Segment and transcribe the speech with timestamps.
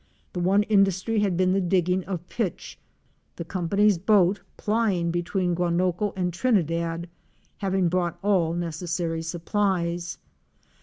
[0.33, 2.79] The one industry had been the digging of pitch,
[3.35, 7.07] the company's boat plying between Guanoco and Trini dad
[7.59, 10.17] having brought all necessary supplies.